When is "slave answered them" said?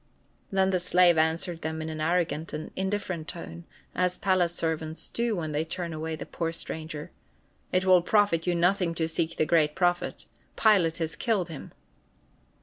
0.79-1.79